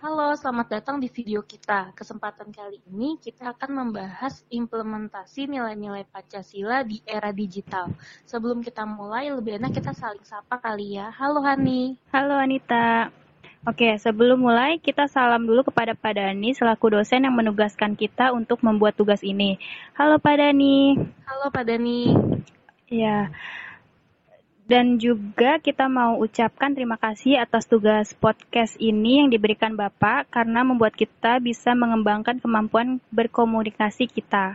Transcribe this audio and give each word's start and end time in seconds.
Halo, 0.00 0.32
selamat 0.32 0.80
datang 0.80 0.96
di 0.96 1.12
video 1.12 1.44
kita. 1.44 1.92
Kesempatan 1.92 2.48
kali 2.56 2.80
ini 2.88 3.20
kita 3.20 3.52
akan 3.52 3.84
membahas 3.84 4.40
implementasi 4.48 5.44
nilai-nilai 5.44 6.08
Pancasila 6.08 6.80
di 6.80 7.04
era 7.04 7.28
digital. 7.36 7.92
Sebelum 8.24 8.64
kita 8.64 8.88
mulai, 8.88 9.28
lebih 9.28 9.60
enak 9.60 9.76
kita 9.76 9.92
saling 9.92 10.24
sapa 10.24 10.56
kali 10.56 10.96
ya. 10.96 11.12
Halo 11.12 11.44
Hani. 11.44 12.00
Halo 12.16 12.32
Anita. 12.40 13.12
Oke, 13.68 14.00
sebelum 14.00 14.40
mulai 14.40 14.80
kita 14.80 15.04
salam 15.04 15.44
dulu 15.44 15.68
kepada 15.68 15.92
Pak 15.92 16.16
Dani 16.16 16.56
selaku 16.56 16.96
dosen 16.96 17.28
yang 17.28 17.36
menugaskan 17.36 17.92
kita 17.92 18.32
untuk 18.32 18.64
membuat 18.64 18.96
tugas 18.96 19.20
ini. 19.20 19.60
Halo 20.00 20.16
Pak 20.16 20.40
Dani. 20.40 20.96
Halo 21.28 21.52
Pak 21.52 21.68
Dani. 21.68 22.16
Ya. 22.88 23.28
Dan 24.70 25.02
juga 25.02 25.58
kita 25.58 25.90
mau 25.90 26.14
ucapkan 26.22 26.70
terima 26.70 26.94
kasih 26.94 27.42
atas 27.42 27.66
tugas 27.66 28.14
podcast 28.14 28.78
ini 28.78 29.18
yang 29.18 29.26
diberikan 29.26 29.74
Bapak 29.74 30.30
karena 30.30 30.62
membuat 30.62 30.94
kita 30.94 31.42
bisa 31.42 31.74
mengembangkan 31.74 32.38
kemampuan 32.38 33.02
berkomunikasi 33.10 34.06
kita. 34.06 34.54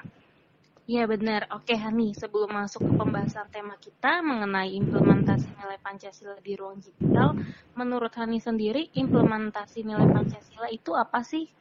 Iya 0.87 1.03
benar. 1.03 1.51
Oke 1.51 1.75
Hani, 1.75 2.15
sebelum 2.15 2.47
masuk 2.47 2.87
ke 2.87 2.91
pembahasan 2.95 3.51
tema 3.51 3.75
kita 3.75 4.23
mengenai 4.23 4.71
implementasi 4.79 5.51
nilai 5.51 5.83
Pancasila 5.83 6.39
di 6.39 6.55
ruang 6.55 6.79
digital, 6.79 7.35
menurut 7.75 8.15
Hani 8.15 8.39
sendiri 8.39 8.95
implementasi 8.95 9.83
nilai 9.83 10.07
Pancasila 10.15 10.71
itu 10.71 10.95
apa 10.95 11.27
sih? 11.27 11.51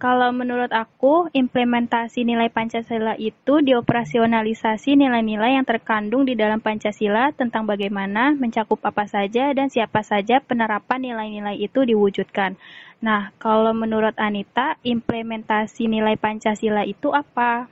Kalau 0.00 0.32
menurut 0.32 0.72
aku, 0.72 1.28
implementasi 1.28 2.24
nilai 2.24 2.48
Pancasila 2.48 3.20
itu 3.20 3.60
dioperasionalisasi 3.60 4.96
nilai-nilai 4.96 5.60
yang 5.60 5.68
terkandung 5.68 6.24
di 6.24 6.32
dalam 6.32 6.56
Pancasila 6.56 7.36
tentang 7.36 7.68
bagaimana 7.68 8.32
mencakup 8.32 8.80
apa 8.80 9.04
saja 9.04 9.52
dan 9.52 9.68
siapa 9.68 10.00
saja 10.00 10.40
penerapan 10.40 11.04
nilai-nilai 11.04 11.60
itu 11.60 11.84
diwujudkan. 11.84 12.56
Nah, 13.04 13.28
kalau 13.36 13.76
menurut 13.76 14.16
Anita, 14.16 14.80
implementasi 14.80 15.92
nilai 15.92 16.16
Pancasila 16.16 16.80
itu 16.88 17.12
apa? 17.12 17.68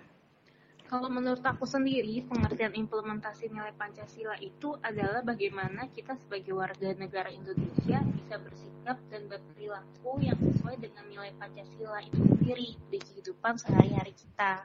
Kalau 0.89 1.13
menurut 1.13 1.45
aku 1.45 1.69
sendiri, 1.69 2.25
pengertian 2.25 2.73
implementasi 2.73 3.53
nilai 3.53 3.77
Pancasila 3.77 4.41
itu 4.41 4.73
adalah 4.81 5.21
bagaimana 5.21 5.85
kita 5.93 6.17
sebagai 6.17 6.57
warga 6.57 6.97
negara 6.97 7.29
Indonesia 7.29 8.01
bisa 8.09 8.41
bersikap 8.41 8.97
dan 9.13 9.29
berperilaku 9.29 10.17
yang 10.25 10.41
sesuai 10.41 10.81
dengan 10.81 11.05
nilai 11.13 11.37
Pancasila 11.37 12.01
itu 12.01 12.25
sendiri 12.25 12.73
di 12.89 12.99
kehidupan 13.05 13.61
sehari-hari 13.61 14.17
kita. 14.17 14.65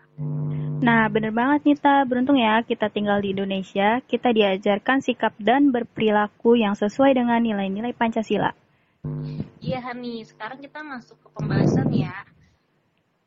Nah, 0.79 1.11
bener 1.11 1.35
banget 1.35 1.67
Nita. 1.67 2.07
Beruntung 2.07 2.39
ya 2.39 2.63
kita 2.63 2.87
tinggal 2.87 3.19
di 3.19 3.35
Indonesia, 3.35 3.99
kita 4.07 4.31
diajarkan 4.31 5.03
sikap 5.03 5.35
dan 5.43 5.75
berperilaku 5.75 6.55
yang 6.55 6.79
sesuai 6.79 7.19
dengan 7.19 7.43
nilai-nilai 7.43 7.91
Pancasila. 7.91 8.55
Iya, 9.59 9.79
Hani. 9.83 10.23
Sekarang 10.23 10.63
kita 10.63 10.79
masuk 10.87 11.19
ke 11.19 11.27
pembahasan 11.35 11.91
ya. 11.91 12.15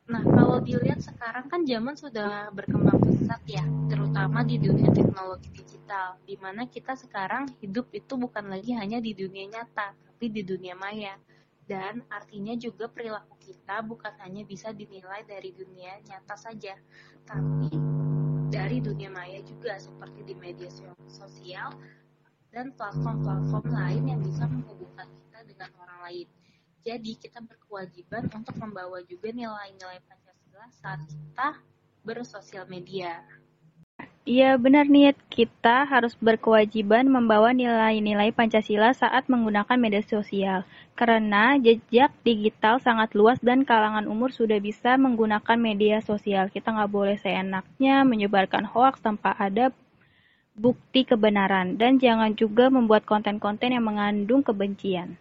Nah, 0.07 0.23
kalau 0.23 0.63
dilihat 0.63 1.03
sekarang 1.03 1.51
kan 1.51 1.67
zaman 1.67 1.99
sudah 1.99 2.47
berkembang 2.55 2.95
pesat 3.03 3.43
ya, 3.43 3.63
terutama 3.91 4.39
di 4.39 4.55
dunia 4.55 4.87
teknologi 4.95 5.51
digital, 5.51 6.15
di 6.23 6.39
mana 6.39 6.63
kita 6.63 6.95
sekarang 6.95 7.51
hidup 7.59 7.91
itu 7.91 8.15
bukan 8.15 8.47
lagi 8.47 8.71
hanya 8.71 9.03
di 9.03 9.11
dunia 9.11 9.51
nyata, 9.51 9.91
tapi 9.91 10.31
di 10.31 10.47
dunia 10.47 10.79
maya. 10.79 11.19
Dan 11.67 12.07
artinya 12.07 12.55
juga 12.55 12.87
perilaku 12.87 13.35
kita 13.43 13.83
bukan 13.83 14.15
hanya 14.23 14.47
bisa 14.47 14.71
dinilai 14.71 15.27
dari 15.27 15.51
dunia 15.51 15.99
nyata 16.07 16.39
saja, 16.39 16.79
tapi 17.27 17.67
dari 18.47 18.79
dunia 18.79 19.11
maya 19.11 19.43
juga 19.43 19.75
seperti 19.75 20.23
di 20.23 20.35
media 20.39 20.71
sosial 21.11 21.75
dan 22.55 22.71
platform-platform 22.79 23.67
lain 23.67 24.03
yang 24.07 24.21
bisa 24.23 24.47
menghubungkan 24.47 25.11
kita 25.11 25.43
dengan 25.43 25.69
orang 25.83 25.99
lain. 26.07 26.27
Jadi 26.87 27.19
kita 27.19 27.43
berkewajiban 27.43 28.31
untuk 28.31 28.55
membawa 28.63 29.03
juga 29.03 29.27
nilai-nilai 29.35 29.99
Pancasila 30.07 30.71
saat 30.71 31.03
kita 31.03 31.59
bersosial 32.07 32.63
media. 32.71 33.27
Iya 34.23 34.55
benar 34.55 34.87
nih, 34.87 35.11
kita 35.27 35.83
harus 35.83 36.15
berkewajiban 36.15 37.11
membawa 37.11 37.51
nilai-nilai 37.51 38.31
Pancasila 38.31 38.95
saat 38.95 39.27
menggunakan 39.27 39.75
media 39.75 39.99
sosial. 39.99 40.63
Karena 40.95 41.59
jejak 41.59 42.15
digital 42.23 42.79
sangat 42.79 43.11
luas 43.19 43.43
dan 43.43 43.67
kalangan 43.67 44.07
umur 44.07 44.31
sudah 44.31 44.63
bisa 44.63 44.95
menggunakan 44.95 45.59
media 45.59 45.99
sosial. 45.99 46.47
Kita 46.47 46.71
nggak 46.71 46.91
boleh 46.91 47.19
seenaknya 47.19 48.07
menyebarkan 48.07 48.63
hoaks 48.63 49.03
tanpa 49.03 49.35
ada 49.35 49.75
bukti 50.55 51.03
kebenaran. 51.03 51.75
Dan 51.75 51.99
jangan 51.99 52.31
juga 52.31 52.71
membuat 52.71 53.03
konten-konten 53.03 53.75
yang 53.75 53.83
mengandung 53.83 54.39
kebencian. 54.39 55.19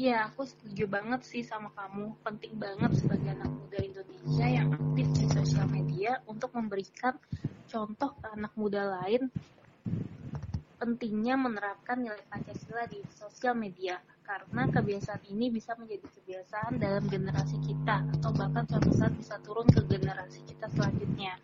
Iya, 0.00 0.32
aku 0.32 0.48
setuju 0.48 0.88
banget 0.88 1.20
sih 1.28 1.44
sama 1.44 1.68
kamu. 1.76 2.16
Penting 2.24 2.56
banget 2.56 2.96
sebagai 2.96 3.36
anak 3.36 3.52
muda 3.52 3.78
Indonesia 3.84 4.46
yang 4.48 4.72
aktif 4.72 5.06
di 5.12 5.24
sosial 5.28 5.68
media 5.68 6.24
untuk 6.24 6.56
memberikan 6.56 7.20
contoh 7.68 8.16
ke 8.16 8.26
anak 8.32 8.48
muda 8.56 8.96
lain 8.96 9.28
pentingnya 10.80 11.36
menerapkan 11.36 12.00
nilai 12.00 12.24
Pancasila 12.32 12.88
di 12.88 13.04
sosial 13.12 13.52
media 13.52 14.00
karena 14.24 14.64
kebiasaan 14.72 15.20
ini 15.28 15.52
bisa 15.52 15.76
menjadi 15.76 16.08
kebiasaan 16.08 16.80
dalam 16.80 17.04
generasi 17.04 17.60
kita 17.60 18.00
atau 18.16 18.32
bahkan 18.32 18.64
suatu 18.64 18.96
saat 18.96 19.12
bisa 19.12 19.36
turun 19.44 19.68
ke 19.68 19.84
generasi 19.84 20.40
kita 20.48 20.72
selanjutnya. 20.72 21.36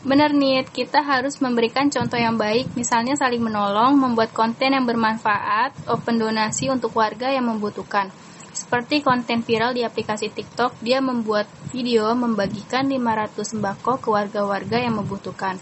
Benar 0.00 0.32
nih, 0.32 0.64
kita 0.64 1.04
harus 1.04 1.36
memberikan 1.44 1.92
contoh 1.92 2.16
yang 2.16 2.40
baik, 2.40 2.72
misalnya 2.72 3.12
saling 3.14 3.44
menolong, 3.44 4.00
membuat 4.00 4.32
konten 4.32 4.72
yang 4.72 4.88
bermanfaat, 4.88 5.76
open 5.92 6.16
donasi 6.16 6.72
untuk 6.72 6.96
warga 6.96 7.28
yang 7.28 7.46
membutuhkan. 7.52 8.08
Seperti 8.56 9.04
konten 9.04 9.44
viral 9.44 9.76
di 9.76 9.84
aplikasi 9.84 10.32
TikTok, 10.32 10.80
dia 10.80 11.04
membuat 11.04 11.44
video 11.70 12.08
membagikan 12.16 12.88
500 12.88 13.52
sembako 13.56 14.00
ke 14.00 14.08
warga-warga 14.08 14.80
yang 14.80 14.96
membutuhkan. 14.96 15.60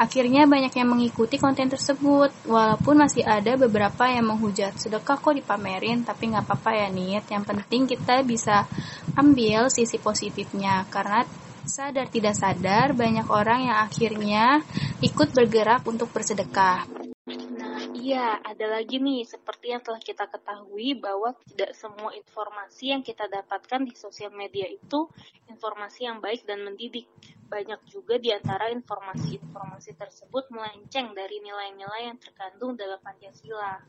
Akhirnya 0.00 0.48
banyak 0.48 0.72
yang 0.72 0.88
mengikuti 0.96 1.36
konten 1.36 1.68
tersebut, 1.68 2.32
walaupun 2.48 3.04
masih 3.04 3.20
ada 3.20 3.52
beberapa 3.60 4.08
yang 4.08 4.32
menghujat. 4.32 4.72
Sedekah 4.80 5.20
kok 5.20 5.36
dipamerin, 5.36 6.00
tapi 6.00 6.32
nggak 6.32 6.48
apa-apa 6.48 6.72
ya 6.72 6.88
Nit. 6.88 7.28
Yang 7.28 7.44
penting 7.52 7.84
kita 7.84 8.24
bisa 8.24 8.64
ambil 9.12 9.68
sisi 9.68 10.00
positifnya, 10.00 10.88
karena 10.88 11.28
sadar 11.66 12.06
tidak 12.08 12.36
sadar 12.36 12.92
banyak 12.96 13.26
orang 13.28 13.68
yang 13.68 13.78
akhirnya 13.82 14.62
ikut 15.04 15.32
bergerak 15.32 15.84
untuk 15.84 16.12
bersedekah. 16.12 16.84
Nah, 17.30 17.84
iya, 17.94 18.40
ada 18.42 18.66
lagi 18.66 18.98
nih, 18.98 19.22
seperti 19.22 19.70
yang 19.70 19.84
telah 19.84 20.00
kita 20.02 20.26
ketahui 20.26 20.98
bahwa 20.98 21.36
tidak 21.46 21.76
semua 21.78 22.10
informasi 22.16 22.90
yang 22.96 23.02
kita 23.04 23.28
dapatkan 23.30 23.86
di 23.86 23.94
sosial 23.94 24.34
media 24.34 24.66
itu 24.66 25.06
informasi 25.46 26.08
yang 26.08 26.18
baik 26.18 26.42
dan 26.48 26.64
mendidik. 26.64 27.06
Banyak 27.50 27.82
juga 27.90 28.18
di 28.18 28.30
antara 28.30 28.70
informasi-informasi 28.70 29.94
tersebut 29.98 30.50
melenceng 30.54 31.12
dari 31.12 31.42
nilai-nilai 31.42 32.10
yang 32.10 32.18
terkandung 32.18 32.78
dalam 32.78 32.98
Pancasila. 33.02 33.82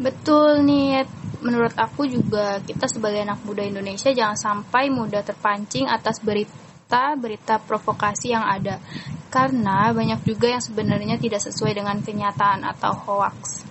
Betul 0.00 0.64
nih, 0.64 1.04
menurut 1.44 1.76
aku 1.76 2.08
juga 2.08 2.58
kita 2.64 2.88
sebagai 2.88 3.20
anak 3.20 3.44
muda 3.44 3.60
Indonesia 3.60 4.08
jangan 4.10 4.38
sampai 4.38 4.88
mudah 4.88 5.20
terpancing 5.20 5.84
atas 5.84 6.18
berita 6.24 6.69
berita-berita 6.90 7.62
provokasi 7.62 8.34
yang 8.34 8.42
ada, 8.42 8.82
karena 9.30 9.94
banyak 9.94 10.26
juga 10.26 10.50
yang 10.50 10.58
sebenarnya 10.58 11.22
tidak 11.22 11.38
sesuai 11.38 11.78
dengan 11.78 12.02
kenyataan 12.02 12.66
atau 12.66 12.90
hoax. 12.90 13.62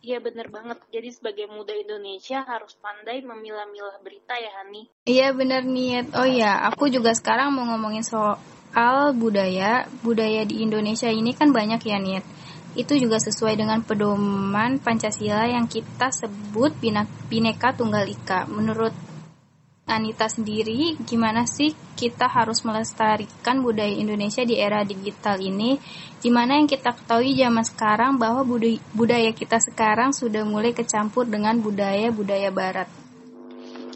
Iya 0.00 0.20
bener 0.24 0.48
banget, 0.48 0.80
jadi 0.88 1.12
sebagai 1.12 1.48
muda 1.52 1.76
Indonesia 1.76 2.44
harus 2.44 2.76
pandai 2.80 3.20
memilah-milah 3.24 4.00
berita 4.00 4.36
ya 4.36 4.52
Hani. 4.60 4.88
Iya 5.04 5.36
bener 5.36 5.68
nih, 5.68 6.08
oh 6.16 6.28
iya 6.28 6.64
aku 6.64 6.88
juga 6.88 7.12
sekarang 7.12 7.52
mau 7.52 7.68
ngomongin 7.68 8.04
soal 8.04 9.12
budaya, 9.16 9.84
budaya 10.00 10.48
di 10.48 10.64
Indonesia 10.64 11.08
ini 11.12 11.36
kan 11.36 11.52
banyak 11.52 11.80
ya 11.84 12.00
Niet. 12.00 12.24
Itu 12.74 12.96
juga 12.98 13.20
sesuai 13.20 13.54
dengan 13.54 13.84
pedoman 13.86 14.80
Pancasila 14.80 15.46
yang 15.46 15.68
kita 15.70 16.10
sebut 16.10 16.74
Bineka 17.28 17.70
Tunggal 17.76 18.08
Ika. 18.10 18.50
Menurut 18.50 18.92
Anita 19.84 20.32
sendiri, 20.32 20.96
gimana 21.04 21.44
sih 21.44 21.76
kita 21.92 22.24
harus 22.24 22.64
melestarikan 22.64 23.60
budaya 23.60 23.92
Indonesia 23.92 24.40
di 24.40 24.56
era 24.56 24.80
digital 24.80 25.36
ini? 25.36 25.76
Di 26.24 26.32
mana 26.32 26.56
yang 26.56 26.64
kita 26.64 26.96
ketahui 26.96 27.36
zaman 27.36 27.68
sekarang 27.68 28.16
bahwa 28.16 28.48
budaya 28.96 29.28
kita 29.36 29.60
sekarang 29.60 30.16
sudah 30.16 30.40
mulai 30.48 30.72
kecampur 30.72 31.28
dengan 31.28 31.60
budaya-budaya 31.60 32.48
barat. 32.48 33.03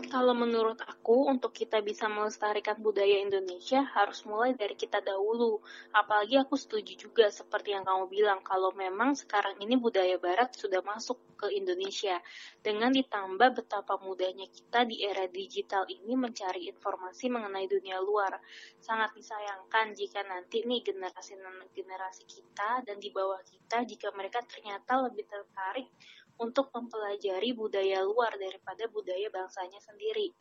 Kalau 0.08 0.32
menurut 0.32 0.80
aku, 0.88 1.28
untuk 1.28 1.52
kita 1.52 1.84
bisa 1.84 2.08
melestarikan 2.08 2.80
budaya 2.80 3.20
Indonesia 3.20 3.84
harus 3.92 4.24
mulai 4.24 4.56
dari 4.56 4.72
kita 4.72 5.04
dahulu. 5.04 5.60
Apalagi 5.92 6.40
aku 6.40 6.56
setuju 6.56 6.96
juga 6.96 7.28
seperti 7.28 7.76
yang 7.76 7.84
kamu 7.84 8.08
bilang, 8.08 8.40
kalau 8.40 8.72
memang 8.72 9.12
sekarang 9.12 9.60
ini 9.60 9.76
budaya 9.76 10.16
barat 10.16 10.56
sudah 10.56 10.80
masuk 10.80 11.20
ke 11.36 11.52
Indonesia. 11.52 12.16
Dengan 12.64 12.88
ditambah 12.88 13.62
betapa 13.62 14.00
mudahnya 14.00 14.48
kita 14.48 14.88
di 14.88 15.04
era 15.04 15.28
digital 15.28 15.84
ini 15.86 16.16
mencari 16.16 16.72
informasi 16.72 17.28
mengenai 17.28 17.68
dunia 17.68 18.00
luar. 18.00 18.40
Sangat 18.80 19.12
disayangkan 19.12 19.92
jika 19.92 20.24
nanti 20.24 20.64
nih 20.64 20.88
generasi-generasi 20.88 22.24
kita 22.24 22.82
dan 22.82 22.96
di 22.96 23.12
bawah 23.12 23.44
kita, 23.44 23.84
jika 23.84 24.08
mereka 24.16 24.40
ternyata 24.48 25.04
lebih 25.04 25.28
tertarik 25.28 25.92
untuk 26.38 26.70
mempelajari 26.70 27.52
budaya 27.52 28.02
luar 28.06 28.34
daripada 28.38 28.86
budaya 28.88 29.28
bangsanya 29.28 29.82
sendiri 29.82 30.32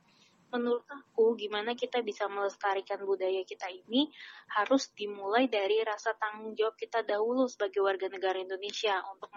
menurut 0.47 0.87
aku 0.87 1.35
gimana 1.35 1.75
kita 1.75 1.99
bisa 1.99 2.31
melestarikan 2.31 3.03
budaya 3.03 3.43
kita 3.43 3.67
ini 3.67 4.07
harus 4.55 4.87
dimulai 4.95 5.51
dari 5.51 5.83
rasa 5.83 6.15
tanggung 6.15 6.55
jawab 6.55 6.79
kita 6.79 7.03
dahulu 7.03 7.51
sebagai 7.51 7.83
warga 7.83 8.07
negara 8.07 8.39
Indonesia 8.39 9.03
untuk 9.11 9.27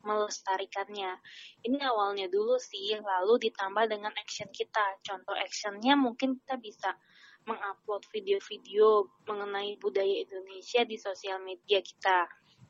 melestarikannya. 0.00 1.20
Ini 1.68 1.78
awalnya 1.84 2.32
dulu 2.32 2.56
sih, 2.56 2.96
lalu 2.96 3.50
ditambah 3.50 3.84
dengan 3.92 4.12
action 4.16 4.48
kita. 4.48 5.04
Contoh 5.04 5.36
actionnya 5.36 6.00
mungkin 6.00 6.40
kita 6.40 6.56
bisa 6.56 6.96
mengupload 7.44 8.08
video-video 8.12 9.08
mengenai 9.28 9.76
budaya 9.80 10.24
Indonesia 10.24 10.84
di 10.84 10.96
sosial 10.96 11.40
media 11.44 11.80
kita 11.80 12.28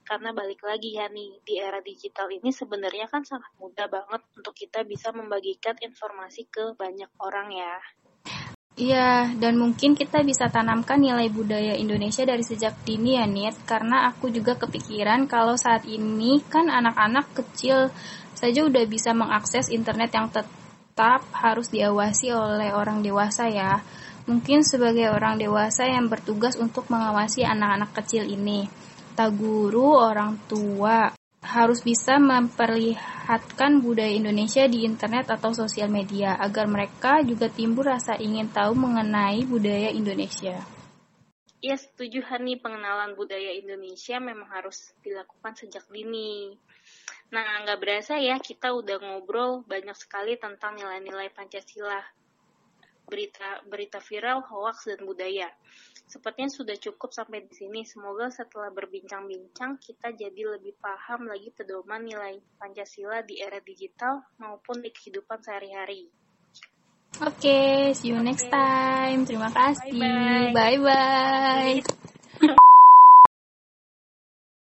karena 0.08 0.32
balik 0.32 0.64
lagi 0.64 0.96
ya 0.96 1.04
nih 1.12 1.36
di 1.44 1.60
era 1.60 1.84
digital 1.84 2.32
ini 2.32 2.48
sebenarnya 2.48 3.12
kan 3.12 3.28
sangat 3.28 3.52
mudah 3.60 3.92
banget 3.92 4.24
untuk 4.40 4.56
kita 4.56 4.80
bisa 4.88 5.12
membagikan 5.12 5.76
informasi 5.84 6.48
ke 6.48 6.72
banyak 6.80 7.12
orang 7.20 7.52
ya. 7.52 7.76
Iya, 8.78 9.34
dan 9.36 9.58
mungkin 9.58 9.98
kita 9.98 10.22
bisa 10.22 10.48
tanamkan 10.48 11.02
nilai 11.02 11.28
budaya 11.28 11.74
Indonesia 11.74 12.22
dari 12.22 12.46
sejak 12.46 12.78
dini 12.86 13.18
ya, 13.18 13.26
Nit. 13.26 13.58
Karena 13.66 14.06
aku 14.06 14.30
juga 14.30 14.54
kepikiran 14.54 15.26
kalau 15.26 15.58
saat 15.58 15.82
ini 15.84 16.40
kan 16.46 16.70
anak-anak 16.70 17.34
kecil 17.34 17.90
saja 18.38 18.62
udah 18.62 18.86
bisa 18.86 19.10
mengakses 19.12 19.66
internet 19.68 20.14
yang 20.14 20.30
tetap 20.30 21.26
harus 21.34 21.68
diawasi 21.74 22.30
oleh 22.30 22.70
orang 22.70 23.02
dewasa 23.02 23.50
ya. 23.50 23.82
Mungkin 24.30 24.62
sebagai 24.62 25.10
orang 25.10 25.42
dewasa 25.42 25.84
yang 25.90 26.06
bertugas 26.06 26.54
untuk 26.54 26.86
mengawasi 26.86 27.42
anak-anak 27.42 27.90
kecil 27.98 28.30
ini 28.30 28.70
kata 29.18 29.34
guru 29.34 29.98
orang 29.98 30.38
tua 30.46 31.10
harus 31.42 31.82
bisa 31.82 32.22
memperlihatkan 32.22 33.82
budaya 33.82 34.14
Indonesia 34.14 34.62
di 34.70 34.86
internet 34.86 35.34
atau 35.34 35.50
sosial 35.50 35.90
media 35.90 36.38
agar 36.38 36.70
mereka 36.70 37.18
juga 37.26 37.50
timbul 37.50 37.90
rasa 37.90 38.14
ingin 38.14 38.46
tahu 38.46 38.78
mengenai 38.78 39.42
budaya 39.42 39.90
Indonesia. 39.90 40.62
Ya 41.58 41.74
setuju 41.74 42.22
Hani, 42.30 42.62
pengenalan 42.62 43.18
budaya 43.18 43.58
Indonesia 43.58 44.22
memang 44.22 44.46
harus 44.54 44.94
dilakukan 45.02 45.58
sejak 45.58 45.82
dini. 45.90 46.54
Nah, 47.34 47.66
nggak 47.66 47.82
berasa 47.82 48.22
ya 48.22 48.38
kita 48.38 48.70
udah 48.70 49.02
ngobrol 49.02 49.66
banyak 49.66 49.98
sekali 49.98 50.38
tentang 50.38 50.78
nilai-nilai 50.78 51.34
Pancasila, 51.34 52.06
berita 53.10 53.66
berita 53.66 53.98
viral, 53.98 54.46
hoax, 54.46 54.86
dan 54.86 55.02
budaya. 55.02 55.50
Sepertinya 56.08 56.48
sudah 56.48 56.72
cukup 56.80 57.12
sampai 57.12 57.44
di 57.44 57.52
sini. 57.52 57.84
Semoga 57.84 58.32
setelah 58.32 58.72
berbincang-bincang 58.72 59.76
kita 59.76 60.16
jadi 60.16 60.56
lebih 60.56 60.72
paham 60.80 61.28
lagi 61.28 61.52
pedoman 61.52 62.00
nilai 62.00 62.40
Pancasila 62.56 63.20
di 63.20 63.36
era 63.44 63.60
digital 63.60 64.24
maupun 64.40 64.80
di 64.80 64.88
kehidupan 64.88 65.44
sehari-hari. 65.44 66.08
Oke, 67.20 67.44
okay, 67.44 67.76
see 67.92 68.16
you 68.16 68.20
next 68.24 68.48
time. 68.48 69.28
Terima 69.28 69.52
kasih. 69.52 69.92
Bye 69.92 70.52
bye. 70.56 70.80
bye, 70.80 71.76
-bye. 72.40 72.58